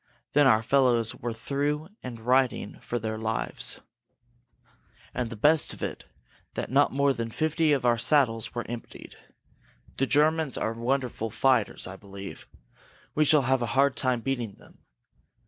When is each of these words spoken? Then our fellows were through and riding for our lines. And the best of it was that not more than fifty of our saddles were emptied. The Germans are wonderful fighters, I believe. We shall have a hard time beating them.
Then 0.33 0.47
our 0.47 0.63
fellows 0.63 1.13
were 1.13 1.31
through 1.31 1.89
and 2.01 2.19
riding 2.21 2.79
for 2.79 2.99
our 3.07 3.19
lines. 3.19 3.81
And 5.13 5.29
the 5.29 5.35
best 5.35 5.73
of 5.73 5.83
it 5.83 6.05
was 6.05 6.11
that 6.55 6.71
not 6.71 6.91
more 6.91 7.13
than 7.13 7.29
fifty 7.29 7.71
of 7.71 7.85
our 7.85 7.99
saddles 7.99 8.55
were 8.55 8.65
emptied. 8.67 9.15
The 9.99 10.07
Germans 10.07 10.57
are 10.57 10.73
wonderful 10.73 11.29
fighters, 11.29 11.85
I 11.85 11.97
believe. 11.97 12.47
We 13.13 13.25
shall 13.25 13.43
have 13.43 13.61
a 13.61 13.67
hard 13.77 13.95
time 13.95 14.21
beating 14.21 14.55
them. 14.55 14.79